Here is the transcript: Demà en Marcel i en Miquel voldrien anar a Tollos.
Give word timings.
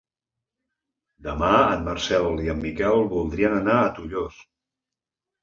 Demà 1.27 1.49
en 1.73 1.83
Marcel 1.89 2.41
i 2.47 2.49
en 2.55 2.59
Miquel 2.65 3.05
voldrien 3.13 3.55
anar 3.61 3.79
a 3.83 3.95
Tollos. 4.01 4.43